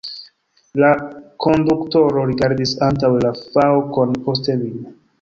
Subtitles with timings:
[0.83, 0.89] La
[1.45, 4.95] konduktoro rigardis antaŭe la faŭkon, poste min.